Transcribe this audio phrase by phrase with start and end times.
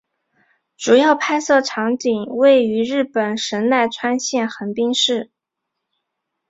[0.77, 5.29] 主要拍摄场景位于日本神奈川县横滨市。